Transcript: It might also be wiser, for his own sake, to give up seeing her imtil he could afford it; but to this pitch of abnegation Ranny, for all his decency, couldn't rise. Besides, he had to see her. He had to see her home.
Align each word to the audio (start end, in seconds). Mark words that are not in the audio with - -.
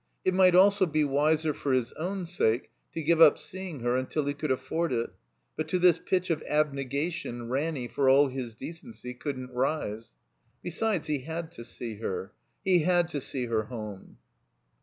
It 0.25 0.33
might 0.33 0.55
also 0.55 0.87
be 0.87 1.03
wiser, 1.03 1.53
for 1.53 1.73
his 1.73 1.93
own 1.93 2.25
sake, 2.25 2.71
to 2.93 3.03
give 3.03 3.21
up 3.21 3.37
seeing 3.37 3.81
her 3.81 4.03
imtil 4.03 4.27
he 4.27 4.33
could 4.33 4.49
afford 4.49 4.91
it; 4.91 5.11
but 5.55 5.67
to 5.67 5.77
this 5.77 5.99
pitch 5.99 6.31
of 6.31 6.41
abnegation 6.49 7.49
Ranny, 7.49 7.87
for 7.87 8.09
all 8.09 8.27
his 8.29 8.55
decency, 8.55 9.13
couldn't 9.13 9.51
rise. 9.51 10.15
Besides, 10.63 11.05
he 11.05 11.19
had 11.19 11.51
to 11.51 11.63
see 11.63 11.97
her. 11.97 12.31
He 12.65 12.79
had 12.79 13.09
to 13.09 13.21
see 13.21 13.45
her 13.45 13.65
home. 13.65 14.17